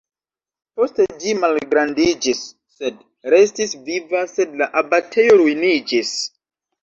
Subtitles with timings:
[0.77, 2.39] Poste ĝi malgrandiĝis
[2.79, 2.97] sed
[3.33, 6.15] restis viva, sed la abatejo ruiniĝis.